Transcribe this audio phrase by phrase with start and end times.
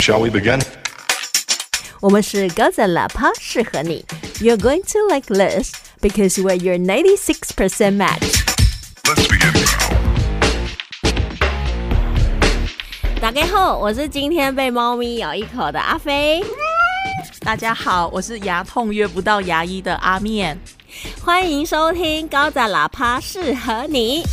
[0.00, 0.61] Shall we begin?
[1.99, 4.03] 我们是高赞喇叭，适合你。
[4.39, 5.71] You're going to like this
[6.01, 8.43] because we're your 96% match.
[9.03, 9.67] Let's begin now.
[13.21, 16.43] 大家好，我是今天被猫咪咬一口的阿飞，
[17.41, 20.57] 大家好，我是牙痛约不到牙医的阿面。
[21.23, 24.23] 欢迎收听高赞喇叭，适合你。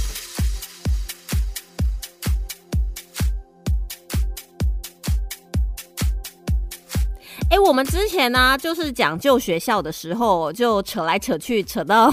[7.58, 12.08] 哎，我们之前呢，就是讲旧学校的时候，就扯来扯去，扯到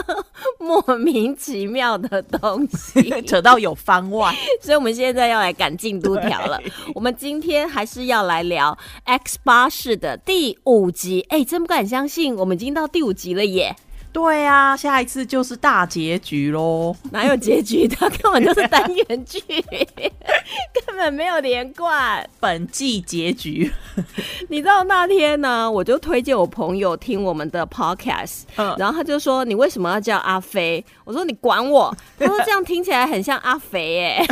[0.58, 6.58] 莫名其妙的东西， 扯到有番外， 所以我们现在要来赶进度条了。
[6.94, 11.26] 我们今天还是要来聊 X 八式的第五集。
[11.28, 13.76] 哎，真不敢相信，我们已经到第五集了耶！
[14.16, 16.96] 对啊，下一次就是大结局喽。
[17.12, 17.96] 哪有结局的？
[18.22, 19.38] 根本就是单元剧，
[20.86, 22.26] 根本没有连贯。
[22.40, 23.70] 本季结局，
[24.48, 34.26] 你知道那天呢，我就推荐我朋友听我们的 podcast，嗯然后他就说：“你为什么要叫阿飞？”我说：“你管我。”他说：“这样听起来很像阿肥耶。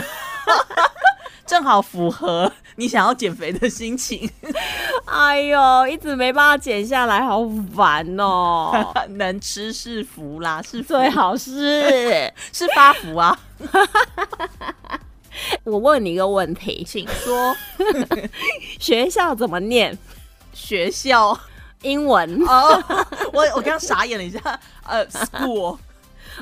[1.46, 4.28] 正好符合你想要减肥的心情，”
[5.06, 7.40] 哎呦，一直没办法减下来，好
[7.74, 8.92] 烦哦。
[9.16, 13.38] 能吃是福啦，是最好是， 是发福啊。
[15.64, 17.54] 我问你一个问题：请说。
[18.78, 19.96] 学校怎么念？
[20.52, 21.38] 学校。
[21.82, 22.42] 英文？
[22.46, 22.82] 哦，
[23.30, 24.40] 我我刚刚傻眼了一下，
[24.86, 25.76] 呃，school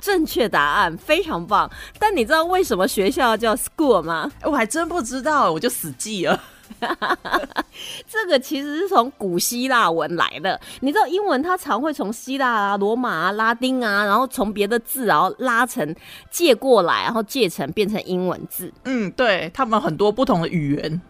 [0.01, 1.71] 正确答案非常棒。
[1.99, 4.31] 但你知道为什么学校叫 school 吗？
[4.41, 6.41] 哎我还真不知道，我就死记了。
[8.09, 10.59] 这个其实是从古希腊文来的。
[10.81, 15.95] 你知道英文它常会从希腊啊、罗马啊、拉丁啊，然后从别的字然后拉成
[16.31, 18.73] 借过来，然后借成变成英文字。
[18.85, 21.01] 嗯，对他们很多不同的语言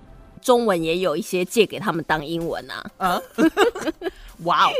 [0.41, 3.23] 中文也有一些借给他们当英文啊，啊，
[4.45, 4.73] 哇哦。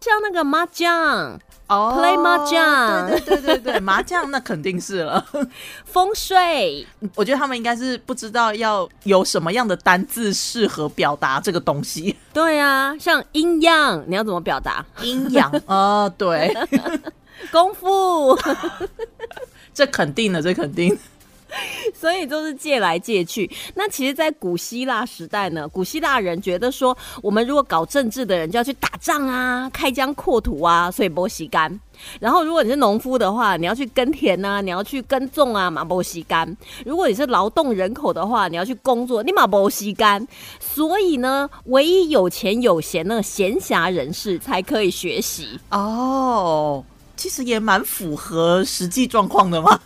[0.00, 5.24] 像那个麻将、哦 Play 麻将对对对对对，麻将那肯定是了。
[5.86, 6.86] 风水。
[7.14, 12.14] 我觉得他们应该是不知道要有什么样的单字适合表达这个东西。
[12.34, 14.84] 对啊，像阴阳，你要怎么表达？
[15.00, 16.54] 阴阳啊， 对，
[17.50, 18.38] 功夫。
[19.72, 20.96] 这肯定的，这肯定。
[21.94, 23.50] 所以都是借来借去。
[23.74, 31.80] 那其实，在古希腊时代呢，古希腊人觉得说，我们如果搞政治的人就要去打仗啊，开疆扩土啊，所以波西干。
[32.18, 36.56] 然后，如果你是农夫的话，你要去耕田啊，你要去耕种啊，马波西干。
[36.84, 40.26] 如果你是劳动人口的话，你要去工作，你马波西干。
[40.58, 45.58] 所以呢，唯一有钱有闲那个闲暇人士才可以学习。
[45.70, 46.84] 哦，
[47.16, 49.80] 其实也蛮符合实际状况的嘛。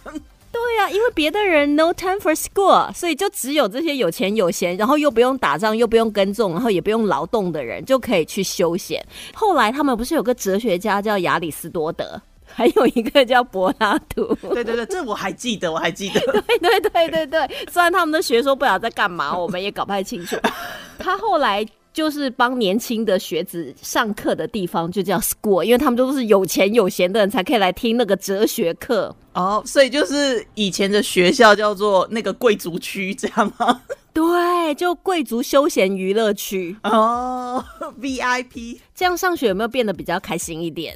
[0.60, 9.04] 对呀、因为别的人 no time for school，所以就只有这些有钱有闲，然后又不用打仗，又不用耕种，然后也不用劳动的人就可以去休闲。
[9.34, 14.34] 后来他们不是有个哲学家叫亚里士多德， 还有一个叫柏拉图。
[14.52, 16.20] 对对对，这我还记得，我还记得。
[16.60, 20.36] 对对对对对，虽然他们的学说不晓得在干嘛，我们也搞不太清楚。
[20.98, 21.66] 他后来。
[21.98, 29.12] 就是帮年轻的学子上课的地方就叫 school，因为他们都是有钱有闲的人才可以来听那个哲学课。
[29.32, 33.82] 哦，所以就是以前的学校叫做那个贵族区，这样吗？
[34.12, 36.76] 对，就贵族休闲娱乐区。
[36.84, 37.64] 哦
[38.00, 38.78] ，VIP。
[38.94, 40.94] 这样上学有没有变得比较开心一点？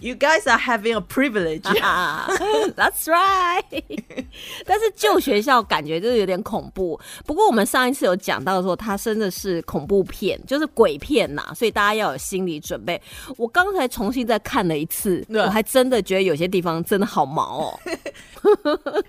[0.00, 1.66] You guys are having a privilege.
[1.80, 2.28] 啊，
[2.76, 3.64] That's right。
[4.66, 7.00] 但是旧学校感觉就是有点恐怖。
[7.24, 13.00] 不过我们上一次有讲到说，它真的是恐怖片，就是鬼片呐，所以大家要有心理准备。
[13.38, 17.80] 我刚才重新再看了一次， 我还真的觉得有些地方真的好毛哦。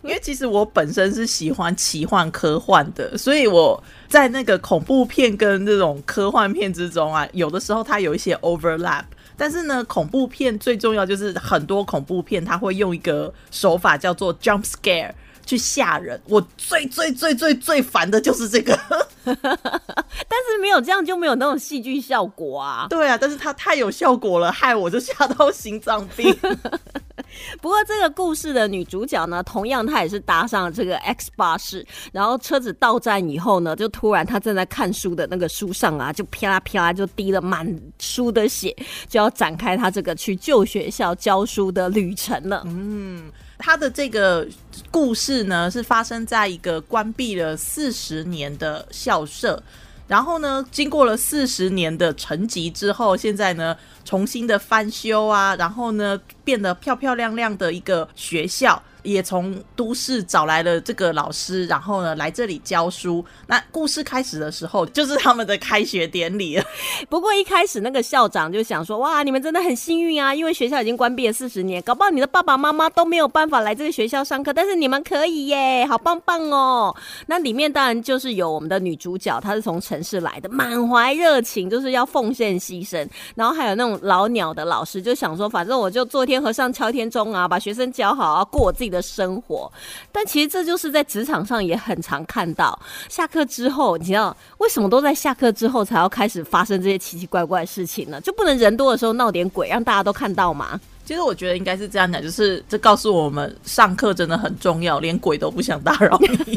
[0.03, 9.03] 因为其实我本身是喜欢奇幻科幻的，所以我在那个恐怖片跟这种科幻片之中啊，有的时候它有一些 overlap。
[9.37, 15.11] 但是呢，恐怖片最重要就是很多恐怖片它会用一个手法叫做 jump scare
[15.45, 16.21] 去吓人。
[16.27, 18.77] 我最最最最最烦的就是这个。
[19.25, 22.87] 但是没有这样就没有那种戏剧效果啊。
[22.89, 26.35] 对啊，但是它太有效果了，害我就吓到心脏病。
[27.61, 37.67] 不过这个故事的女主角呢，同样她也是搭上了这个 X 巴士，然后车子到站以后呢，就突然她正在看书的那个书上啊，就啪啦啪啦就滴了满
[37.99, 38.75] 书的血，
[39.07, 42.63] 就要展开她这个去旧学校教书的旅程了。
[42.65, 44.47] 嗯，她的这个
[44.91, 49.61] 故事呢，是发生在一个关闭了四十年的校舍。
[50.07, 58.81] 然后呢，经过了四十年的沉寂之后，现在呢重新的翻修啊，然后呢变得漂漂亮亮的一个学校。
[59.05, 63.23] 也从都市找来了这个老师，然后呢来这里教书。
[63.47, 66.63] 那故事开始的时候，就是他们的开学典礼了。
[67.07, 76.95] 不过一开始那个校长就想说，哇，你们真的很幸运啊，因为学校已经关闭了四十年，搞不好你的爸爸妈妈都没有办法来这个学校上课，但是你们可以耶，好棒棒哦。
[77.27, 83.07] 那里面当然就是有我们的女主角，她是从城市来的，满怀热情，就是要奉献牺牲。
[83.35, 89.71] 然后还有那种老鸟的老师，就想说，反正我就做天和尚敲天钟啊，把学生教好啊，过我自己的生活。
[90.11, 92.77] 但其实这就是在职场上也很常看到，
[93.09, 98.19] 下课之后，你知道为什么都在下课之后才要开始发生这些奇奇怪怪的事情呢？
[98.21, 100.79] 就不能人多的时候闹点鬼，让大家都看到吗？
[101.05, 106.55] 其实我觉得应该是这样讲，就是这告诉我们上课真的很重要，连鬼都不想打扰你。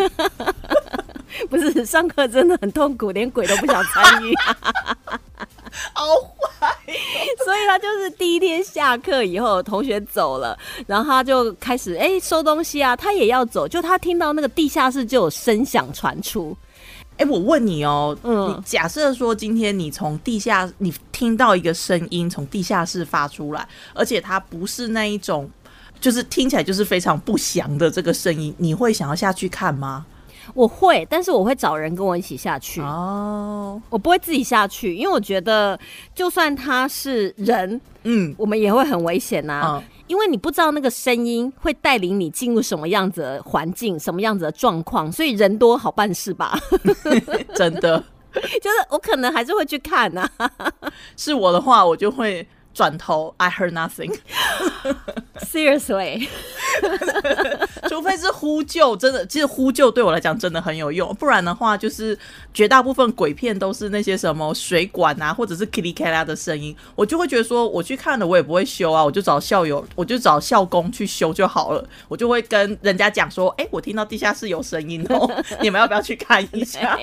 [1.50, 4.34] 不是上课真的很痛苦，连鬼都不想参与。
[5.92, 6.68] 好坏，
[7.44, 16.56] 所以他就是第一天下课以后，同学走了，然后他就开始哎收东西啊，他也要走，就他听到那个地下室就有声响传出。
[17.16, 25.50] 哎，我问你哦，嗯你假设说今天你从地下你听到一个声音从地下室发出来，而且它不是那一种，
[26.00, 30.06] 就是听起来就是非常不祥的这个声音，你会想要下去看吗？
[30.54, 35.78] 我会，但是我会找人跟我一起下去，哦，我不会自己下去，因为我觉得
[36.14, 38.34] 就算他是人，嗯。
[38.38, 39.82] 我们也会很危险呐、嗯。
[40.06, 46.58] 因为你不知道那个声音会带领你进入什么样子的环境、什么样子的状况，所以人多好办事吧。
[47.54, 48.02] 真的。
[48.62, 50.28] 就是我可能还是会去看呐、
[51.16, 52.46] 是我的话，我就会
[52.78, 54.16] 转头，I heard nothing。
[55.42, 56.28] Seriously，
[57.90, 62.16] 除非是呼救，真的，其实呼救对我来讲真的很有用，不然的话，就是
[62.54, 75.28] 绝大部分鬼片都是那些什么水管啊，或者是 k i t t y 啦的声音，我就会觉得说，我去看了我也不会修啊，我就找校友，我就找校工去修就好了，我就会跟人家讲说，哎、我听到地下室有声音哦，
[75.60, 76.96] 你们要不要去看一下？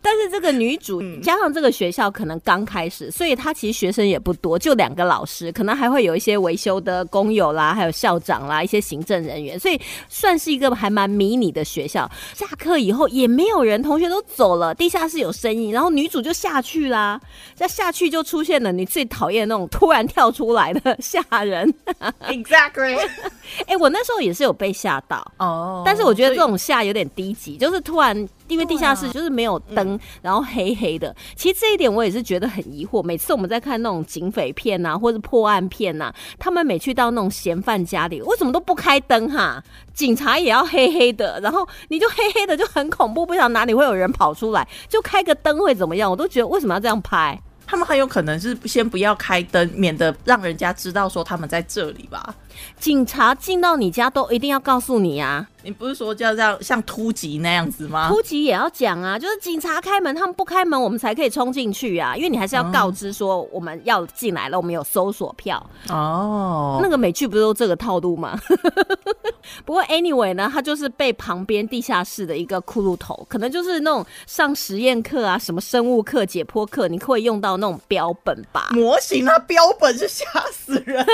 [0.00, 12.10] 但是这个女主、加上这个学校可能刚开始，所以她其实学生也不多，就两个老师，可能还会有一些维修的工友啦，还有校长啦，一些行政人员，所以算是一个还蛮迷你的学校。
[12.34, 17.20] 下课以后也没有人，同学都走了，地下室有声音，然后女主就下去啦。
[17.54, 21.72] 再下去就出现了你最讨厌的那种突然跳出来的吓人。
[22.28, 22.98] Exactly。
[23.66, 25.16] 哎、我那时候也是有被吓到。
[25.38, 31.14] 哦但是我觉得这种吓有点低级，就是突然因为地下室就是没有灯，然后黑黑的。
[31.36, 33.02] 其实这一点我也是觉得很疑惑。
[33.02, 39.62] 每次我们在看那种警匪片呐、或者破案片呐、他们每去到那种嫌犯家里，为什么都不开灯哈？
[39.94, 46.10] 警察也要黑黑的，然后你就黑黑的就很恐怖，不知道哪里会有人跑出来，就开个灯会怎么样？
[46.10, 47.40] 我都觉得为什么要这样拍？
[47.66, 52.34] 他们很有可能是先不要开灯，免得让人家知道说他们在这里吧。
[52.78, 58.08] 警察进到你家都一定要告诉你啊，你不是说叫这样像突击那样子吗？
[58.08, 62.16] 突击也要讲啊，就是警察开门，他们不开门，我们才可以冲进去啊。
[62.16, 65.64] 因为你还是要告知说我们要进来了，我们有搜索票。
[65.88, 68.38] 哦，那个美剧不是都这个套路吗？
[69.64, 78.68] 不过 anyway 呢，他就是被旁边地下室的一个骷髅头，可能就是那种上实验课啊、什么生物课、解剖课，你会用到那种标本吧？
[78.72, 81.04] 模型啊，标本是吓死人。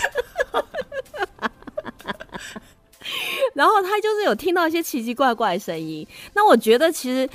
[3.54, 6.06] 然后他就是有听到一些奇奇怪怪的声音。
[6.34, 7.28] 那我觉得其实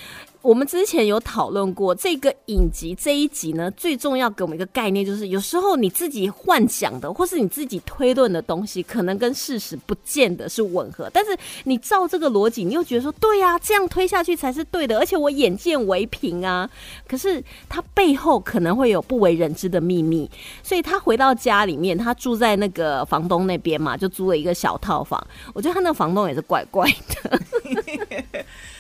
[0.46, 11.10] 我们之前有讨论过这个影集这一集呢，最重要给我们一个概念，就是有时候你自己幻想的或是你自己推论的东西，可能跟事实不见得是吻合。
[11.12, 16.70] 但是你照这个逻辑，你又觉得说，对呀、这样推下去才是对的，而且我眼见为凭啊。
[17.08, 20.30] 可是他背后可能会有不为人知的秘密，
[20.62, 25.26] 所以他回到家里面，他住在那个房东那边嘛，就租了一个小套房。
[25.56, 26.88] 我觉得他那个房东也是怪怪
[27.24, 27.42] 的。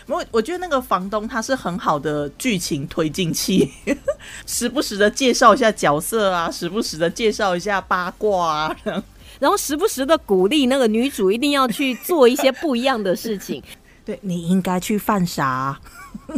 [0.08, 3.72] 我我觉得那个房东他是很好的剧情推进器，
[4.46, 8.76] 时不时的介绍一下角色啊，时不时的介绍一下八卦啊。
[9.40, 13.62] 然后时不时的鼓励那个女主一定要去做一些不一样的事情，
[14.06, 15.80] 对你应该去犯傻。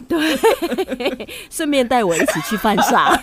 [0.08, 0.36] 对
[1.52, 3.22] 顺便带我一起去犯傻。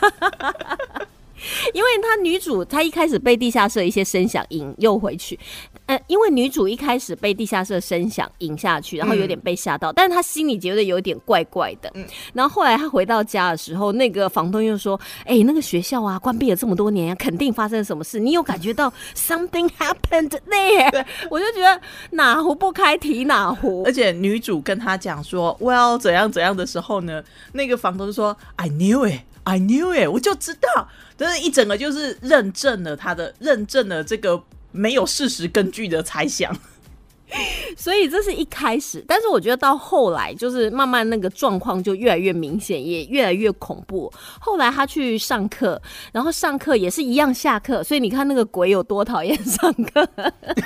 [1.75, 5.39] 因为她女主她一开始被地下室一些声响引诱回去，
[5.87, 11.91] 呃，因为女主一开始被地下室的声响引下去，然后有点被吓到，但是她心里觉得有点怪怪的。
[11.95, 18.19] 嗯然后后来她回到家的时候，那个房东又说：“哎、那个学校啊，关闭了这么多年，肯定发生了什么事。
[18.19, 21.81] 你有感觉到 something happened there？” 我就觉得
[22.12, 23.93] 哪壶不开提哪壶而。
[23.93, 27.23] 且女主跟他讲说 “well 怎样怎样”的时候呢，
[27.53, 34.43] 那个房东就说 “I knew it, I knew it”，我就知道，就是一整个就是认证了他的认证了这个
[34.75, 36.54] 没有事实根据的猜想。
[37.76, 44.12] 所以这是一开始，但是我觉得到后来就是慢慢那个状况就越来越明显，也越来越恐怖。
[44.38, 45.81] 后来他去上课，
[46.12, 50.09] 然后上课也是一样下课，所以你看那个鬼有多讨厌上课，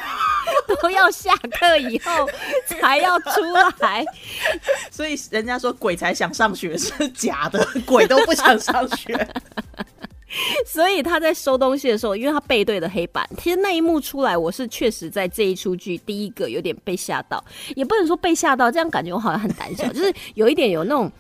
[0.83, 2.29] 都要下课以后
[2.67, 3.41] 才要出
[3.79, 4.05] 来。
[4.91, 9.17] 所以人家说鬼才想上学是假的，鬼都不想上学。
[10.67, 17.43] 所以他在收东西的时候，因为他背对的黑板，其实那一幕出来，我是确实在这一出剧第一个有点被吓到，
[17.75, 21.11] 也不能说被吓到，这样感觉我好像很胆小，就是有一点有那种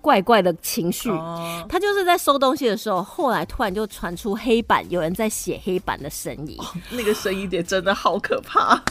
[0.00, 1.08] 怪怪的情绪。
[1.10, 6.56] 哦，他就是在收东西的时候，后来突然就传出黑板有人在写黑板的声音。
[6.90, 8.82] 那个声音点真的好可怕。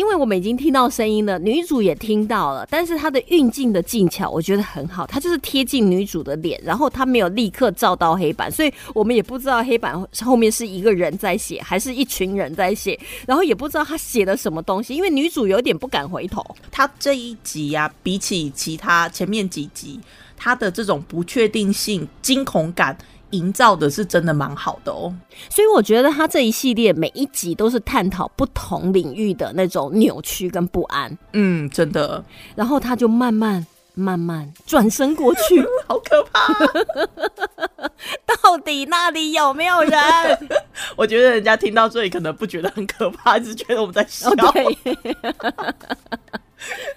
[0.00, 16.42] 因为我们已经听到声音了，女主也听到了，但是她的运镜的技巧我觉得很好，她就是贴近女主的脸，然后她没有立刻照到黑板，所以我们也不知道黑板后面是一个人在写，还是一群人在写，然后也不知道她写的什么东西，因为女主有点不敢回头。
[16.70, 20.00] 她这一集呀、比起其他前面几集，
[20.34, 22.96] 她的这种不确定性、惊恐感
[23.30, 25.12] 营造的是真的蛮好的哦。
[25.48, 36.52] 所以我觉得他这一系列每一集都是探讨不同领域的那种扭曲跟不安，嗯，真的然后他就慢慢慢慢转身过去， 好可怕。
[38.42, 39.92] 到底那里有没有人？
[40.96, 44.30] 我觉得人家听到这里可能不觉得很可怕，只是觉得我们在笑。
[44.30, 44.34] 哦，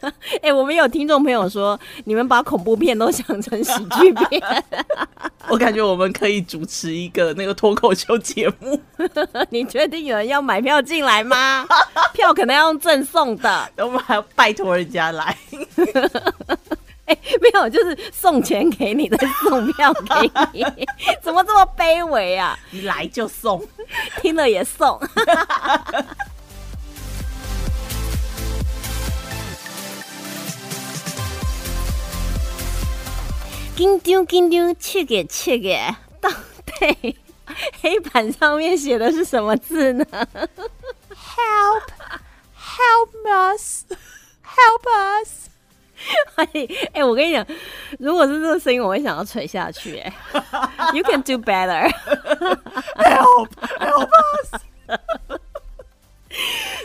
[0.01, 0.11] 对。
[0.41, 4.63] 哎、我们有听众朋友说，你们把恐怖片都想成喜剧片，
[5.47, 8.79] 我感觉我们可以主持一个那个脱口秀节目，
[9.49, 11.65] 你确定有人要买票进来吗？
[12.13, 15.37] 票可能要用赠送的，我们还要拜托人家来。
[17.05, 20.65] 哎、没有，就是送钱给你，的送票给你，
[21.21, 22.57] 怎么这么卑微啊？
[22.71, 23.61] 你来就送。
[24.21, 24.99] 听了也送。
[33.75, 35.77] 紧张紧张，切给切给，
[36.21, 36.29] 到
[36.65, 37.17] 底
[37.81, 40.05] 黑板上面写的是什么字呢
[41.09, 41.89] ？Help!
[42.55, 43.85] Help us!
[44.43, 44.85] Help
[45.23, 45.49] us!
[46.35, 46.47] 哎、
[46.93, 47.45] 哎我跟你讲，
[47.97, 50.13] 如果是这个声音，我会想要垂下去、哎
[50.93, 51.89] ，You can do better。
[52.97, 53.49] Help!
[53.79, 54.51] Help us!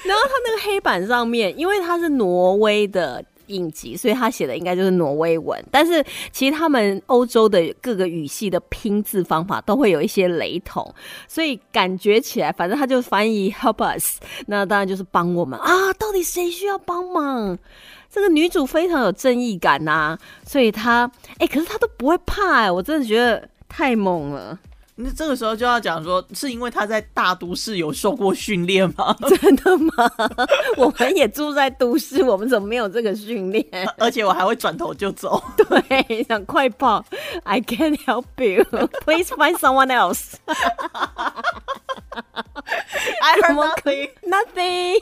[0.04, 5.62] 然后他那个黑板上面，因为他是挪威的应急，所以他写的应该就是挪威文。
[5.70, 10.94] 但是其实他们欧洲的各个语系的拼字方法都会有一些雷同，
[11.26, 15.92] 所以感觉起来，反正他就翻译 help us，那当然就是帮我们啊。
[15.94, 17.58] 到底谁需要帮忙？
[18.10, 24.58] 这个女主非常有正义感呐、所以她哎、可是她都不会怕哎、我真的觉得太猛了。
[25.00, 29.14] 那这个时候就要讲说，是因为他在大都市有受过训练吗？
[29.40, 30.10] 真的吗？
[30.76, 33.64] 我们也住在都市，我们怎么没有这个训练？
[33.98, 35.40] 而且我还会转头就走。
[35.56, 37.04] 对，想快跑
[37.44, 38.64] ，I can't help you.
[39.04, 40.34] Please find someone else.
[43.20, 44.98] I 怎么 heard 可 nothing.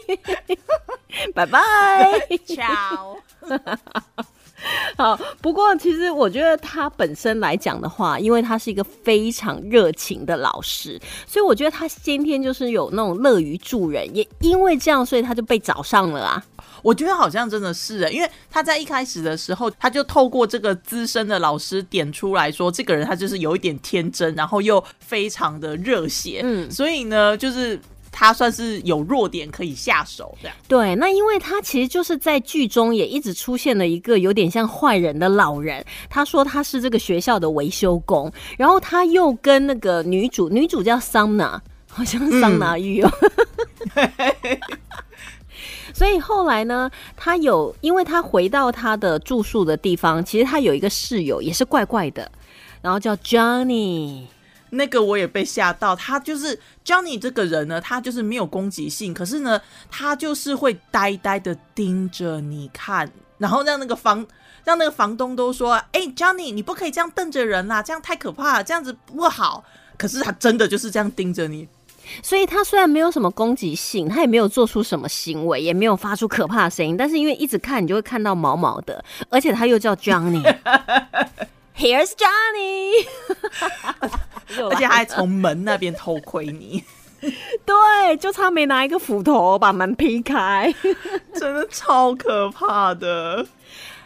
[0.57, 1.33] Nothing.
[1.35, 2.29] 拜拜。
[2.47, 3.17] Ciao.
[4.97, 16.43] 好，不过其实我觉得他本身来讲的话，因为他是一个非常热情的老师，所以我觉得他先天就是有那种乐于助人，也因为这样，所以他就被找上了啊。
[16.83, 27.81] 我觉得好像真的是欸，因为他在一开始的时候，他就透过这个资深的老师点出来说，这个人他就是有一点天真，然后又非常的热血，嗯所以呢，就是
[28.19, 30.57] 他算是有弱点可以下手这样。
[30.67, 35.85] 对，那因为他其实就是在剧中也一直出现了一个有点像坏人的老人。
[36.09, 43.13] 他说他是这个学校的维修工，然后他又跟那个女主，女主叫桑拿，好像桑拿浴哦。
[45.93, 52.33] 所以后来呢，他有，因为他回到他的住宿的地方，其实他有一个室友也是怪怪的，
[52.81, 54.23] 然后叫 Johnny。
[54.71, 64.27] 那个我也被吓到，他就是 Johnny 这个人呢，他就是没有攻击性，可是呢，他就是会呆呆的盯着你看，然后让那个房
[64.65, 69.65] 让那个房东都说：“哎、j o h n n y 你不可以这样瞪着人啦，这样太可怕了，这样子不好。”
[69.97, 71.67] 可是他真的就是这样盯着你，
[72.23, 80.43] 所以他虽然没有什么攻击性，他也没有做出什么行为，也没有发出可怕的声音，但是因为一直看，你就会看到毛毛的，而且他又叫 Johnny。
[81.79, 83.07] Here's Johnny，
[84.71, 86.83] 而且还从门那边偷窥你，
[87.21, 90.75] 对，就差没拿一个斧头把门劈开。
[91.39, 93.47] 真的超可怕的。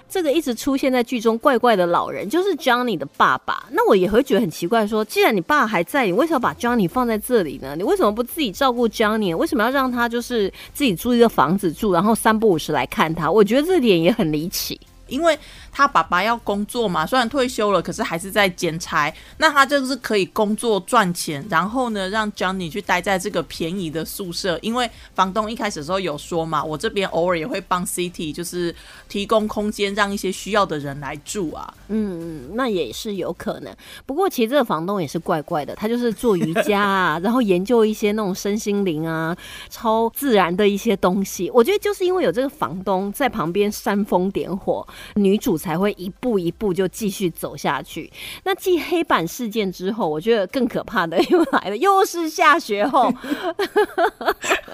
[0.09, 3.65] 这个一直出现在剧中怪怪的老人就是 Johnny 的爸爸。
[3.71, 7.77] 那我也会觉得很奇怪，说既然你爸还在，你为什么把 Johnny 放在这里呢？
[7.77, 9.37] 你为什么不自己照顾 Johnny？
[9.37, 13.31] 为什么要让他就是自己租一个房子住，然后三不五时来看他？
[13.31, 14.81] 我觉得这点也很离奇。
[15.07, 15.37] 因为
[15.73, 19.13] 他爸爸要工作嘛，虽然退休了，可是还是在兼差。
[19.39, 24.59] 那他就是可以工作赚钱，然后呢，让 Johnny 去待在这个便宜的宿舍。
[24.63, 28.75] 因为房东一开始的时候有说嘛，我这边偶尔也会帮 City 就是
[29.09, 31.73] 提供空间，让一些需要的人来住啊。
[31.89, 33.75] 嗯，那也是有可能。
[34.07, 39.37] 不过其实这个房东也是怪怪的，他就是做瑜伽啊， 然后研究一些那种身心灵啊、
[39.69, 41.51] 超自然的一些东西。
[41.51, 44.87] 我觉得就是因为有这个房东在旁边煽风点火。
[45.15, 48.11] 女主才会一步一步就继续走下去。
[48.45, 53.13] 那继黑板事件之后，我觉得更可怕的又来了，又是下学后，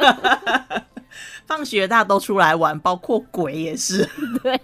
[1.47, 4.09] 放学大家都出来玩，包括鬼也是。
[4.43, 4.61] 对。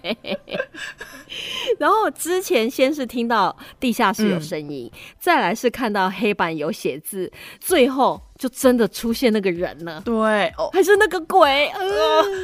[1.79, 8.21] 然后之前先是听到地下室有声音，再来是看到黑板有写字，最后。
[8.43, 11.81] 就真的出现那个人了，对，哦，还是那个鬼，呃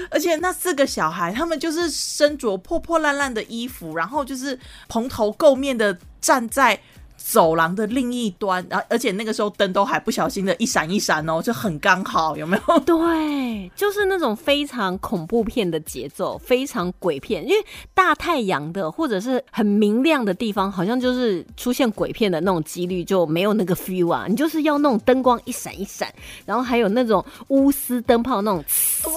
[0.09, 6.79] 而且那四个小孩，他们就是身着破破烂烂的衣服，然后就是蓬头垢面的站在。
[7.21, 12.79] 走廊的另一端，然后而且那个时候灯都还不小心的一闪一闪哦，就很刚好，有没有？
[12.87, 17.45] 对，就是那种非常恐怖片的节奏，非常鬼片。
[17.45, 24.25] 因为大太阳的或者是很明亮的地方，好像就是出现鬼片的那种几率就没有那个 feel 啊。
[24.27, 26.11] 你就是要那种灯光一闪一闪，
[26.45, 28.63] 然后还有那种钨丝灯泡那种，
[29.03, 29.11] 对，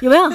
[0.00, 0.32] 有没有？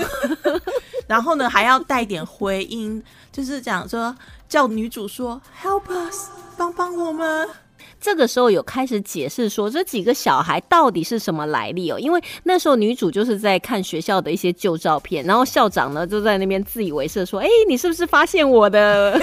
[1.08, 3.02] 然后呢，还要带点回音，
[3.32, 4.16] 就是讲说
[4.48, 6.46] 叫女主说 help us。
[6.58, 7.65] 帮帮我们！
[8.06, 19.20] 这个时候有开始解释说这几个小孩到底是什么来历哦，因为那时候女主就是在看学校的一些旧照片，然后校长呢就在那边自以为是说：“哎，你是不是发现我的？”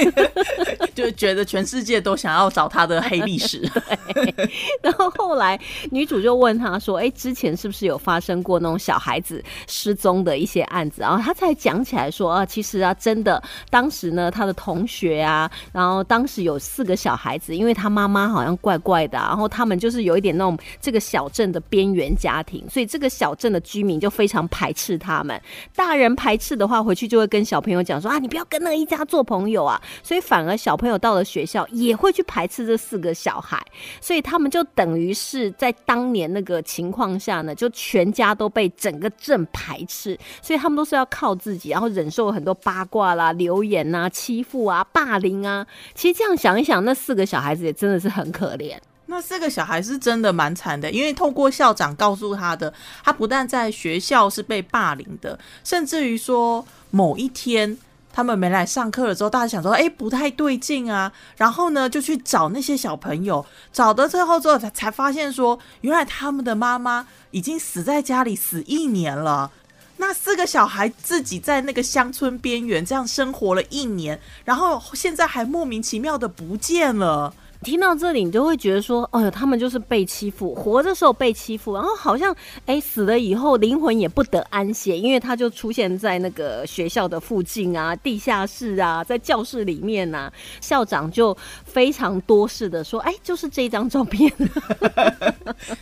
[0.96, 3.60] 就觉得全世界都想要找他的黑历史。
[4.12, 4.50] 对。
[4.82, 5.58] 然后后来
[5.92, 13.40] 女主就问他说：“哎，之前是不是有发生过那种小孩子失踪的一些案子？”然后他才讲起来说：“啊，其实啊，真的，
[13.71, 25.41] 当时呢，他的同学啊，然后当时有四个小孩子，因为他妈妈好像怪。”怪怪的，然后他们就是有一点那种这个小镇的边缘家庭，所以这个小镇的居民就非常排斥他们。
[25.75, 29.80] 大人排斥的话，回去就会跟小朋友讲说啊，你不要跟那一家做朋友啊。
[30.02, 33.58] 所以反而小朋友到了学校也会去排斥这四个小孩，
[34.00, 45.67] 所以他们就等于是在当年那个情况下呢，就全家都被整个镇排斥，所以他们都是要靠自己，然后忍受很多八卦啦、留言啊、欺负啊、霸凌啊。
[45.95, 48.61] 其实这样想一想，那四个小孩子也真的是很可怜。
[49.06, 52.72] 那四个小孩是真的蛮惨的，因为透过校长告诉他的，
[53.04, 57.76] 他不但在学校是被霸凌的，甚至于说某一天
[58.12, 69.50] 他们没来上课了之后，大家想说，哎，不太对劲啊，然后呢就去找那些小朋友，找到最后之后才才发现说，原来他们的妈妈已经死在家里死一年了。
[69.98, 77.34] 那四个小孩自己在那个乡村边缘这样生活了一年，然后现在还莫名其妙的不见了。
[77.62, 82.34] 听到这里，你就会觉得说，哎呦，他们就是被欺负，活着时候被欺负，然后好像，
[82.66, 94.30] 哎，死了以后灵魂也不得安歇，因为他就出现在那个学校的附近啊，地下室啊，在教室里面呐，校长就非常多事的说，哎，就是这张照片，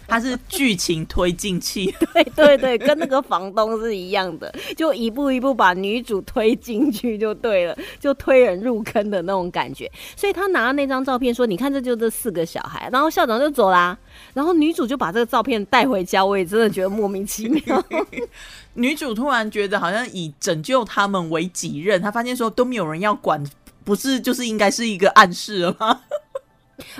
[0.07, 11.70] 他是剧情推进器，对对对，跟那个房东是一样的，就一步一步把女主推进去就对了，就推人入坑的那种感觉，所以他拿那张照片说，你看。
[11.73, 13.97] 这就这四个小孩，然后校长就走啦，
[14.35, 17.85] 然后女主就把这个照片带回家，我也真的觉得莫名其妙。
[18.75, 23.43] 女主突然觉得好像以拯救他们为己任，她发现说都没有人要管，
[23.85, 26.01] 不是就是应该是一个暗示了吗？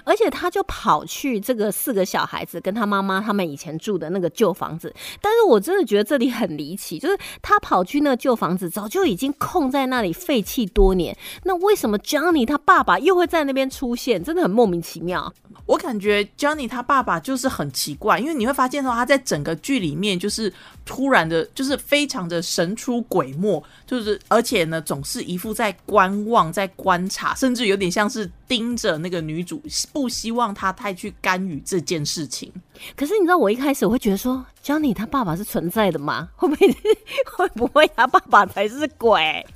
[0.05, 14.23] 而且他就跑去这个四个小孩子跟他妈妈他们以前住的那个旧房子，但是我真的觉得这里很离奇，就是他跑去那旧房子，早就已经空在那里废弃多年，那为什么 Johnny 他爸爸又会在那边出现？
[14.23, 15.33] 真的很莫名其妙。
[15.67, 20.53] 我感觉 Johnny 他爸爸就是很奇怪，因为你会发现说他在整个剧里面就是
[20.85, 29.63] 突然的，就是非常的神出鬼没，就是而且呢总是一副在观望、在观察，甚至有点像是盯着那个女主。
[29.93, 32.53] 不希望他太去干预这件事情。
[32.97, 36.29] 可是你知道，我一开始我会觉得说 Joni，他爸爸是存在的吗？
[36.37, 36.69] 会不会
[37.37, 39.47] 会不会他爸爸才是鬼？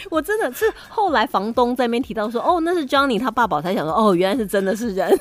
[0.10, 5.18] 我真的是后来房东在那边提到说，哦，那是 Johnny 他爸爸，才想说，哦，原来是真的是人。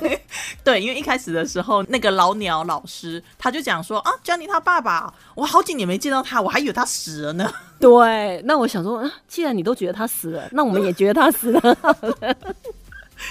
[0.62, 7.50] 对，因为一开始的时候，那个老鸟老师他就讲说啊，Johnny 他爸爸，我好几年没见到他，我还以为他死了呢。
[7.78, 11.60] 对，那我想说，啊既然你都觉得他死了，那我们也觉得他死了。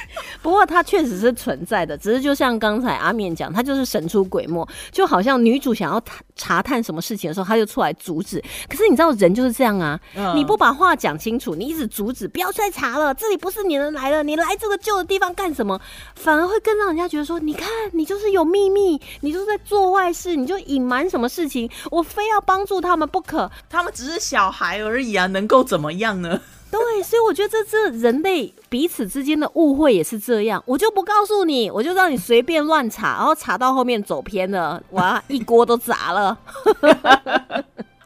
[0.42, 8.44] 不过他确实是存在的，只是就像刚才阿面讲，他就是神出鬼没，就好像女主想要查查探什么事情的时候，他就出来阻止。
[8.68, 15.80] 可是你知道人就是这样啊，嗯你不把话讲清楚，你一直阻止，不要再查了，这里不是你能来了，你来这个旧的地方干什么？
[16.16, 23.50] 反而会更让人家觉得说，你看你就是有秘密，你就是在做坏事，你就隐瞒什么事情，我非要帮助他们不可。
[23.70, 26.42] 他们只是小孩而已啊，能够怎么样呢？
[26.72, 36.38] 对，所以我觉得这这人类彼此之间的误会也是这样，我就不告诉你，我就让你随便乱查， 然后查到后面走偏了，哇，一锅都砸了。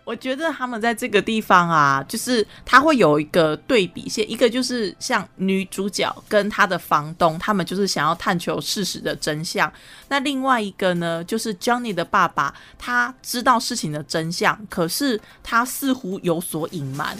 [0.05, 9.71] 我觉得他们在这个地方啊，就是他会有一个对比线，一个就是像女主角跟她的房东，他们就是想要探求事实的真相。
[10.09, 17.15] 那另外一个呢，就是 Johnny 的爸爸，他知道事情的真相，可是他似乎有所隐瞒。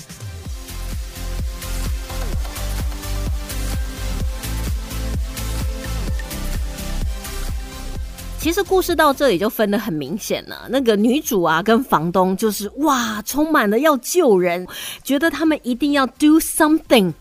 [8.43, 14.67] 其实故事到这里就分得很明显了，那个女主啊跟房东就是哇，充满了要救人，
[15.01, 17.13] 觉得他们一定要 do something。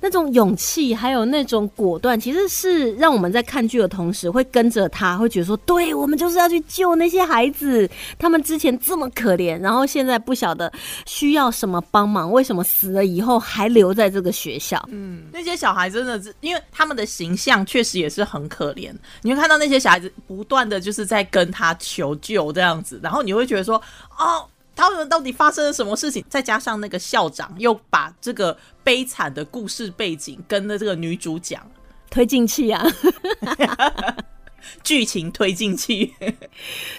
[0.00, 10.70] 那种勇气，还有那种果断，其实是让我们在看剧的同时会跟着他，会觉得说，对我们就是要去救那些孩子，他们之前这么可怜，然后现在不晓得
[11.06, 14.82] 需要什么帮忙，为什么死了以后还留在这个学校？
[14.90, 18.94] 嗯那些小孩真的是，因为他们的形象确实也是很可怜。
[19.22, 23.76] 你会看到那些小孩子不断的就是在跟他求救这样子，然后你会觉得说，
[24.18, 26.22] 哦，他们到底发生了什么事情？
[26.28, 31.68] 再加上那个校长又把这个悲惨的故事背景跟了这个女主讲，
[32.10, 32.86] 推进器啊！
[34.82, 36.12] 剧情推进去。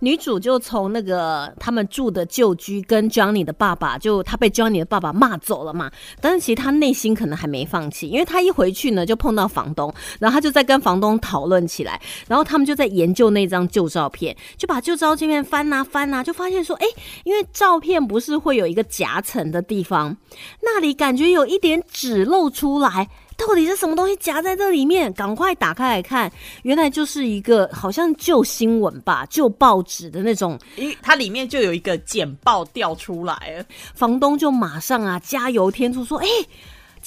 [0.02, 5.92] 女主就从那个他们住的旧居跟 Johnny 的爸爸，就他被 Johnny 的爸爸骂走了嘛。
[6.22, 16.86] 但是其实他内心可能还没放弃，因为他一回去呢就碰到房东，然后他就在跟房东讨论起来，然后他们就在研究那张旧照片，就把旧照片翻啊翻啊，就发现说，哎，
[17.24, 20.16] 因为照片不是会有一个夹层的地方，
[20.62, 23.10] 那里感觉有一点纸露出来。
[23.38, 25.14] 到底是什么东西夹在这里面？
[25.14, 26.30] 赶快打开来看，
[26.64, 30.60] 原来就是一个好像旧新闻吧、旧报纸的那种。
[30.76, 36.28] 因为它里面就有一个简报掉出来了，房东就马上啊加油添醋说：“哎、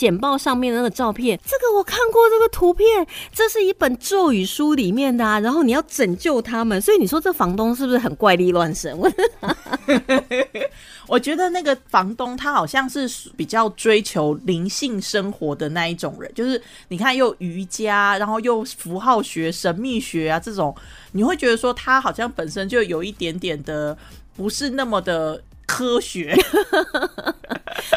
[0.00, 5.38] 简报上面的那个照片，这个我看过，这个图片，这是一本咒语书里面的啊。
[5.40, 8.96] 然后你要拯救他们，所以你说这房东是不是很怪力乱神？
[8.96, 9.12] 我
[11.06, 16.58] 我觉得那个房东他好像是比较追求灵性生活的那一种人，就是
[16.88, 20.74] 你看又瑜伽，然后又符号学、神秘学啊这种，
[21.12, 23.94] 你会觉得说他好像本身就有一点点的
[24.34, 26.37] 不是那么的科学。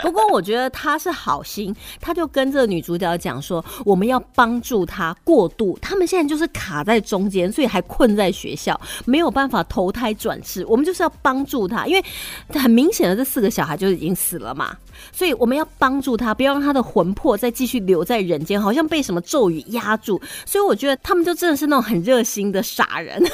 [0.02, 5.78] 不过我觉得他是好心，他就跟这个女主角讲说，我们要帮助他过渡。
[5.82, 10.66] 他们现在就是卡在中间，所以还困在学校，没有办法投胎转世。
[10.68, 12.04] 我们就是要帮助他，因为
[12.50, 14.78] 很明显的这四个小孩就已经死了嘛，
[15.12, 20.22] 所以我们要帮助他，不要让他的魂魄再继续留在人间，好像被什么咒语压住。
[20.46, 23.22] 所以我觉得他们就真的是那种很热心的傻人。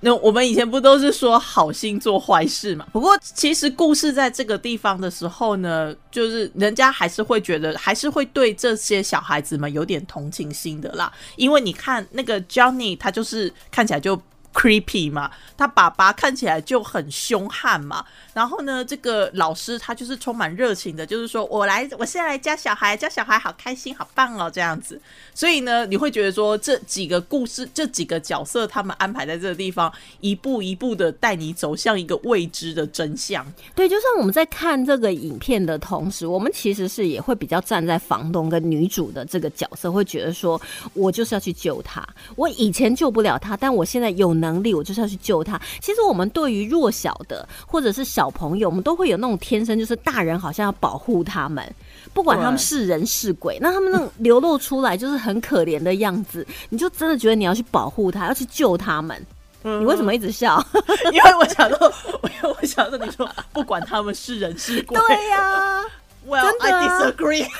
[0.00, 2.86] 那我们以前不都是说好心做坏事嘛？
[2.92, 11.12] 不过其实故事在这个地方的时候呢，就是人家还是会觉得，还是会对这些小孩子们有点同情心的啦。
[11.36, 14.20] 因为你看那个 Johnny，他就是看起来就
[14.52, 18.04] creepy 嘛，他爸爸看起来就很凶悍嘛。
[18.32, 25.00] 然后呢，这个老师他就是充满热情的，就是说我来，我现在来教小孩，教小孩好开心，好棒哦，这样子。
[25.34, 33.44] 所以呢，你会觉得说这几个故事，这几个角色，他们安排在这个地方，一步一步的带你走向一个未知的真相。
[33.74, 40.60] 对，就算我们在看这个影片的同时，我们其实是也会比较站在房东跟女主的这个角色，会觉得说，
[40.94, 42.06] 我就是要去救他。
[42.36, 45.60] 我以前救不了他，但我现在有能力，我就是要去救他。
[45.80, 51.64] 其实我们对于弱小的或者是小朋友，我们都会有那种天生就是大人好像要保护他们，
[52.12, 59.26] 不管他们是人是鬼，那他们那种流露出来就是很可怜的样子，你就真的觉得你要去保护他，要去救他们。
[59.62, 60.64] 你为什么一直笑？
[61.12, 65.84] 因为我想到，因为我想到你说，不管他们是人是鬼对呀、
[66.26, 67.46] ，Well I 啊 disagree。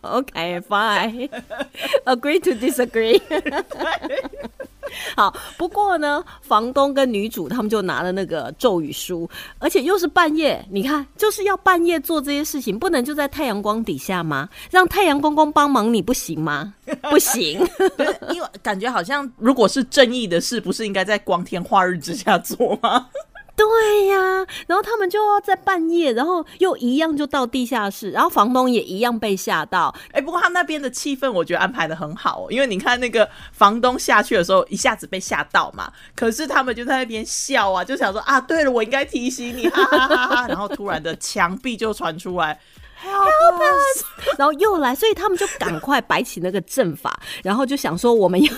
[0.00, 1.28] Okay, fine.
[2.06, 3.20] Agree to disagree.
[5.16, 14.48] 好，不过呢，房东跟女主他们就拿了那个咒语书，而且又是半夜，你看，就是要半夜做这些事情，不能就在太阳光底下吗？
[14.70, 16.74] 让太阳公公帮忙你不行吗？
[17.10, 17.66] 不行，
[17.96, 23.08] 对因为感觉好像如果是正义的事，不是应该在光天化日之下做吗？
[23.56, 24.13] 对呀，
[24.66, 42.58] 然后他们就要在半夜，然后又一样就到地下室，然后房东也一样被吓到，哎、不过他们那边的气氛我觉得安排的很好、哦，因为你看那个房东下去的时候，一下子被吓到嘛，可是他们就在那边笑啊，就想说啊，对了，我应该提醒你，哈哈哈哈，然后突然的墙壁就传出来。
[43.04, 44.04] Help us！
[44.38, 48.50] 然后又来，所以他们就赶快摆起那个阵法，然后就想说我们要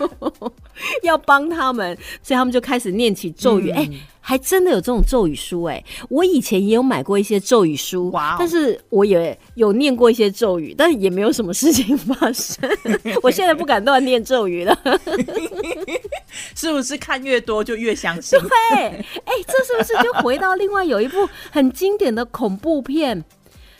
[1.02, 3.70] 要帮他们，所以他们就开始念起咒语。
[3.70, 3.88] 哎、
[4.20, 12.68] 还真的有这种咒语书哎、我以前也有买过一些咒语书，哇哦但是我也有念过一些咒语，但也没有什么事情发生。
[13.22, 14.76] 我现在不敢乱念咒语了。
[16.54, 18.38] 是不是看越多就越相信？
[18.40, 23.22] 对，哎、这是不是就回到另外有一部很经典的恐怖片？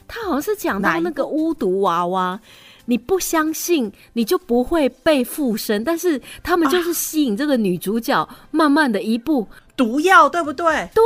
[0.07, 2.39] 他好像是讲到那个巫毒娃娃。
[2.87, 5.83] 你不相信，你就不会被附身。
[5.85, 10.67] 但是他们就是吸引这个女主角，慢慢的一步，毒药对不对？
[10.95, 11.03] 对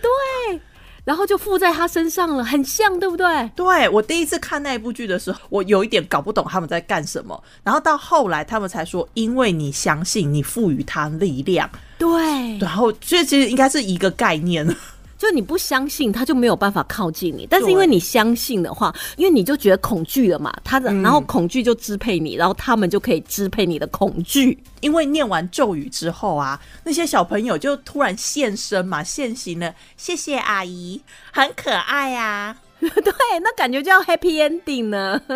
[0.00, 0.60] 对，
[1.04, 3.50] 然后就附在她身上了，很像，对不对？
[3.54, 14.66] 对我第一次看那部剧的时候，我有一点搞不懂他们在干什么，然后到后来他们才说，因为你相信，你赋予他力量，对，然后所以其实应该是一个概念。
[15.16, 17.46] 就你不相信，他就没有办法靠近你。
[17.48, 24.58] 但是因为你相信的话，因为你就觉得恐惧了嘛，他的、然后恐惧就支配你，然后他们就可以支配你的恐惧。
[24.80, 29.74] 因为念完咒语之后啊，那些小朋友就突然现身嘛，现形了。
[29.96, 31.00] 谢谢阿姨，
[31.32, 32.56] 很可爱啊。
[33.02, 35.20] 对，那感觉就要 happy ending 呢。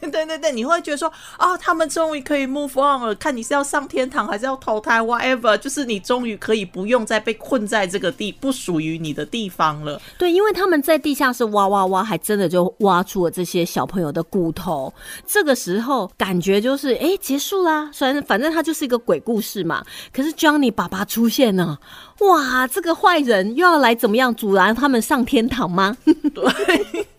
[0.00, 10.00] 对对对，你会觉得说，哦，他们终于可以 move on 了，看你是要上天堂还是要投胎，whatever，就是你终于可以不用再被困在这个地不属于你的地方了。
[10.18, 14.92] 对，因为他们在地下室挖挖挖，还真的就挖出了这些小朋友的骨头。
[15.26, 17.90] 这个时候感觉就是，哎，结束啦。
[17.92, 21.78] 虽然反正它就是一个鬼故事嘛，可是 Johnny 爸爸出现了，
[22.20, 25.96] 哇，这个坏人又要来怎么样阻拦他们上天堂吗？
[26.68, 27.08] like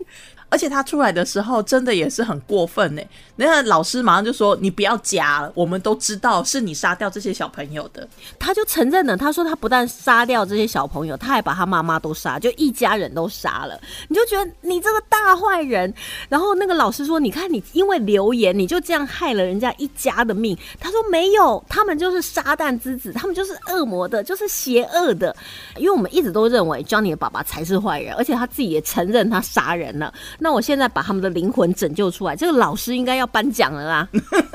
[0.54, 3.02] 而且他出来的时候，真的也是很过分呢。
[3.36, 8.08] 那个老师马上就说：“你不要夹了，我们都知道是你杀掉这些小朋友的。
[8.38, 13.82] 他就承认了，他说他不但杀掉这些小朋友，他还把他妈妈都杀，就一家人都杀了。
[14.08, 15.92] 你就觉得你这个大坏人。
[16.30, 25.36] 然后那个老师说：“你看你因为留言，你就这样害了人家一家的命。”他说：“没有，他们就是撒旦之子，他们就是恶魔的，就是邪恶的。
[25.78, 30.14] 因为我们一直都认为 Johnny 的爸爸才是坏人，而且他自己也承认他杀人了。
[30.44, 34.10] 那我现在把他们的灵魂拯救出来，这个老师应该要颁奖了啦，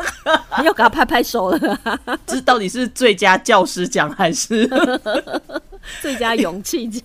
[0.63, 1.81] 要给他拍拍手了。
[2.27, 4.69] ”这到底是最佳教师奖还是？
[6.03, 7.03] 最佳勇气奖。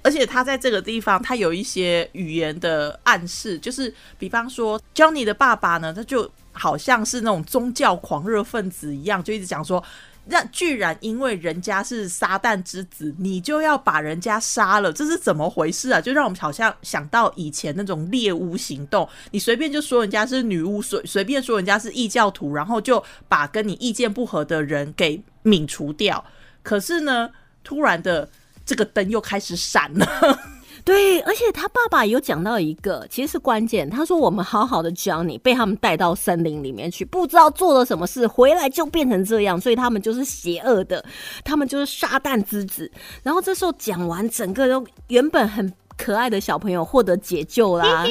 [0.00, 9.84] 而且他在这个地方，他有一些语言的暗示，就是比方说，Johnny 的爸爸呢，他就好像是那种宗教狂热分子一样，就一直讲说。
[10.26, 16.00] 那居然因为人家是撒旦之子，你就要把人家杀了，这是怎么回事啊？
[16.00, 26.24] 就让我们好像想到以前那种猎巫行动，你随便就说人家是女巫，随随便说人家是异教徒，然后就把跟你意见不合的人给泯除掉。
[26.62, 27.30] 可是呢，
[27.62, 28.28] 突然的
[28.64, 30.38] 这个灯又开始闪了。
[30.84, 33.88] 对，而且他爸爸有讲到一个，其实是关键。
[33.88, 41.02] 他说：“我们好好的 Johnny 被他们带到森林里面去，不知道做了什么事，回来就变成这样，所以他们就是邪恶的，
[41.42, 42.90] 他们就是撒旦之子。”
[43.24, 48.04] 然后这时候讲完，整个都原本很可爱的小朋友获得解救啦。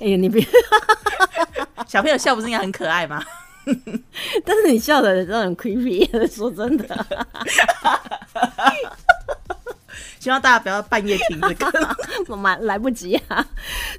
[0.00, 0.46] 哎呀，你别，
[1.88, 3.24] 小朋友笑不是应该很可爱吗？
[4.44, 6.08] 但是你笑的让人 creepy。
[6.28, 7.06] 说真的，
[10.18, 11.70] 希望大家不要半夜听这个。
[12.28, 13.46] 妈妈来不及啊。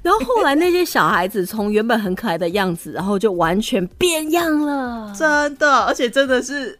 [0.02, 5.12] 然后后来那些小孩子从原本很可爱的样子，然后就完全变样了。
[5.16, 6.78] 真的，而且真的是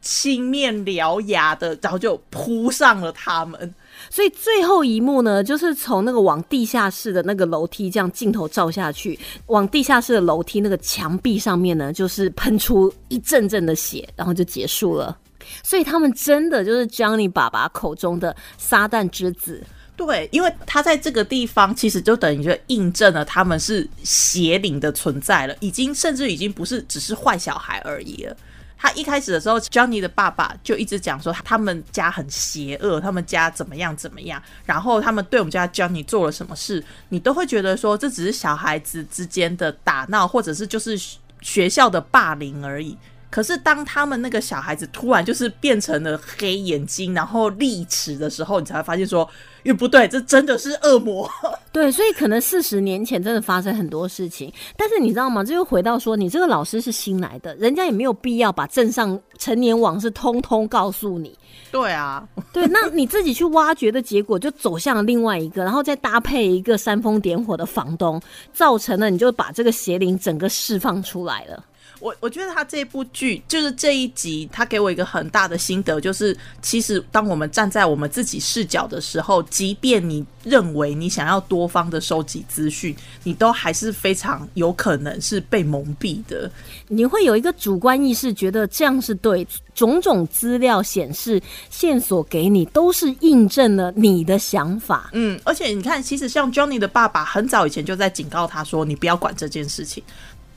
[0.00, 3.74] 青面獠牙的，然后就扑上了他们。
[4.10, 15.16] 所以最后一幕呢，就是从那个往地下室的那个楼梯这样镜头照下去，往地下室的楼梯那个墙壁上面呢，就是喷出一阵阵的血，然后就结束了。
[15.62, 19.62] 所以他们真的就是 Johnny 爸爸口中的撒旦之子。
[19.96, 28.36] 对，因为他在这个地方，其实就等于就印证了他们是邪灵的存在了，已经甚至已经不是只是坏小孩而已了。
[28.80, 40.96] 他一开始的时候，Johnny 的爸爸就一直讲说他们家很邪恶，他们家怎么样怎么样，然后他们对我们家 Johnny 做了什么事，你都会觉得说这只是小孩子之间的打闹，或者是就是
[41.40, 42.96] 学校的霸凌而已。
[43.30, 49.28] 可是当他们那个小孩子突然就是变成了黑眼睛，然后利齿的时候，你才会发现说，
[49.62, 51.30] 因为不对，这真的是恶魔。
[51.70, 55.44] 对，所以可能四十年前真的发生很多事情，但是你知道吗？
[55.44, 61.38] 这又回到说，你这个老师是新来的，人家也没有必要把镇上陈年往事通通告诉你。
[61.70, 68.20] 对啊，对，那你自己去挖掘的结果，就走向了另外一个，然后再搭配一个煽风点火的房东，
[68.54, 71.62] 造成了你就把这个邪灵整个释放出来了。
[72.00, 86.50] 我我觉得他这部剧就是这一集，他给我一个很大的心得，就是其实当我们站在我们自己视角的时候，即便你认为你想要多方的收集资讯，你都还是非常有可能是被蒙蔽的。
[86.88, 89.46] 你会有一个主观意识，觉得这样是对。
[89.74, 95.08] 种种资料显示，线索给你都是印证了你的想法。
[95.12, 100.02] 嗯，而且你看，其实像 Johnny 的爸爸很早以前就在警告他说：“你不要管这件事情。”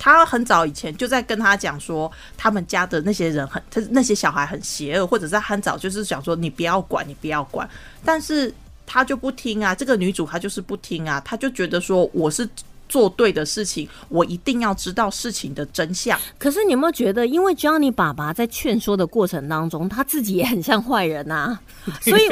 [0.04, 7.70] 他很早以前就在跟他讲说，他们家的那些人很，他那些小孩很邪恶，或者在很早就是想说你不要管，你不要管。
[8.04, 8.52] 但是
[8.88, 12.50] 他就不听啊，这个女主她就是不听啊，她就觉得说我是。
[12.92, 16.20] 做对的事情，我一定要知道事情的真相。
[16.38, 21.58] 可是你有没有觉得，因为 Johnny 爸爸在劝说的过程当中，他自己也很像坏人啊？
[22.04, 22.24] 所以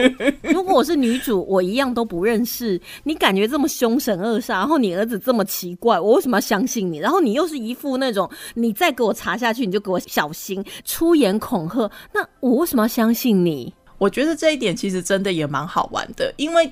[0.42, 6.98] 如果我是女主，我一样都不认识你，感觉这么凶神恶煞，然后你儿子这么奇怪，我为什么要相信你？
[6.98, 13.74] 然后你又是一副那种，你再给我查下去，你就给我小心，出言恐吓，那我为什么要相信你？
[13.98, 16.70] 我觉得这一点其实真的也蛮好玩的，因为。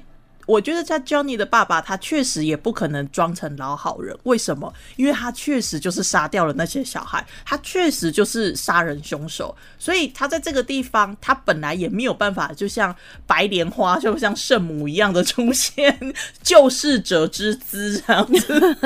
[0.47, 4.17] 我觉得他 Johnny 的爸爸，他确实也不可能装成老好人。
[4.23, 4.73] 为什么？
[4.95, 9.55] 因为他确实就是杀掉了那些小孩，他确实就是杀人凶手。
[9.77, 12.95] 所以他在这个地方，他本来也没有办法，就像
[13.27, 15.95] 白莲花，就像圣母一样的出现
[16.41, 18.77] 救世者之姿这样子。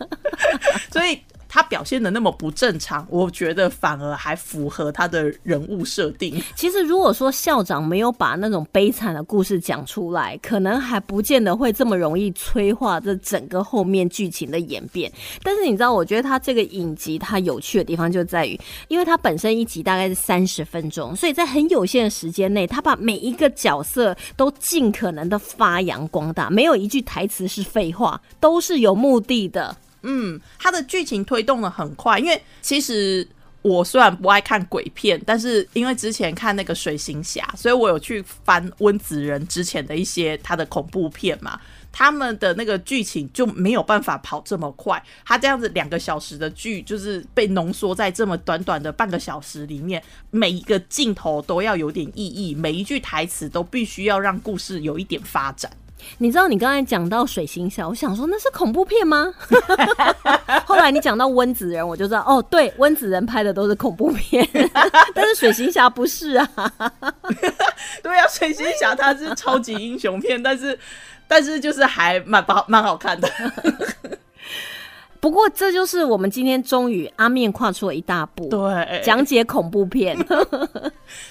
[0.90, 1.20] 所以。
[1.48, 6.40] 他表现的那么不正常，我觉得反而还符合他的人物设定。
[6.54, 15.10] 其实，如果说校长没有把那种悲惨的故事讲出来，可能还不见得会这么容易催化这整个后面剧情的演变。
[15.42, 18.58] 但是，你知道，我觉得他这个影集它有趣的地方就在于，
[18.88, 29.74] 因为它本身一集大概是三十分钟，所以在很有限的时间内，他把每一个角色都尽可能的发扬光大，没有一句台词是废话，都是有目的的。
[30.02, 33.26] 嗯，它的剧情推动的很快，因为其实
[33.62, 55.70] 我虽然不爱看鬼片，但是因为之前看那个水行侠，所以我有去翻温子仁之前的一些他的恐怖片嘛，他们的那个剧情就没有办法跑这么快，他这样子两个小时的剧就是被浓缩在这么短短的半个小时里面，每一个镜头都要有点意义，每一句台词都必须要让故事有一点发展。
[56.18, 59.32] 你知道你刚才讲到水星侠，我想说那是恐怖片吗？
[60.66, 64.46] 后来你讲到温子仁，我就知道哦，对，温子仁拍的都是恐怖片，
[65.14, 66.48] 但是水星侠不是啊。
[68.02, 70.78] 对啊，水星侠他是超级英雄片，但是
[71.26, 73.28] 但是就是还蛮好蛮好看的。
[75.20, 80.16] 不过这就是我们今天终于阿面跨出了一大步，对，讲解恐怖片，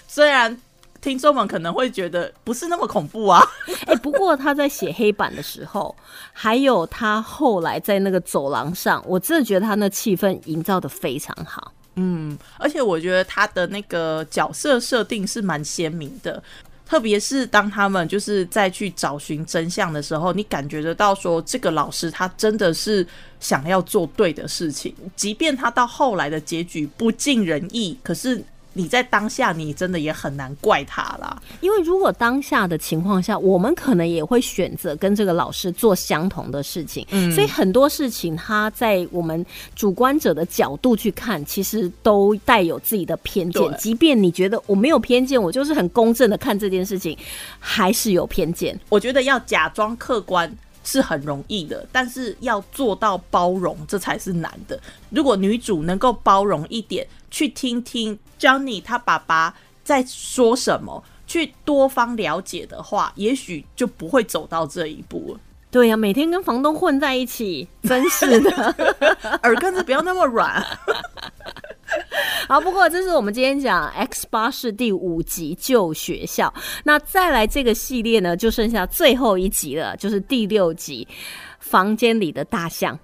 [0.08, 0.58] 虽然。
[0.99, 3.41] 听众们可能会觉得不是那么恐怖啊，
[3.86, 5.95] 哎，不过他在写黑板的时候，
[6.33, 11.71] 还有他后来在那个走廊上，我真的觉得他那气氛营造的非常好。
[11.95, 16.41] 嗯，而且我觉得他的那个角色设定是蛮鲜明的，
[16.86, 23.05] 特别是当他们就是在去找寻真相的时候，你感觉得到说这个老师他真的是
[23.39, 28.43] 想要做对的事情，即便他到后来的结局不尽人意，可是。
[28.77, 31.41] 你在当下，你真的也很难怪他啦。
[31.61, 37.03] 因为如果当下的情况下，我们可能也会选择跟这个老师做相同的事情。
[37.09, 39.43] 嗯，所以很多事情，他在我们
[39.75, 43.77] 主观者的角度去看，其实都带有自己的偏见。
[43.79, 47.17] 即便你觉得我没有偏见，我就是很公正的看这件事情，
[47.59, 48.79] 还是有偏见。
[48.89, 50.55] 我觉得要假装客观。
[50.88, 54.80] 是很容易的，但是要做到包容，这才是难的。
[55.10, 65.38] 如果女主能够包容一点，去听听 Johnny 他爸爸在说什么，去多方了解的话，也许就不会走到这一步。
[65.69, 68.75] 对呀，每天跟房东混在一起， 真是的，
[69.43, 70.65] 耳根子不要那么软。
[72.47, 76.53] 好，不过这是我们今天讲《X 八是第五集旧学校，
[76.84, 81.08] 那再来这个系列呢，就剩下最后一集了，就是第六集
[81.60, 82.95] 《房间里的大象》。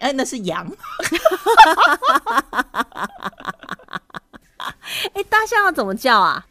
[0.00, 0.66] 哎，那是羊。
[5.12, 6.44] 哎，大象要怎么叫啊？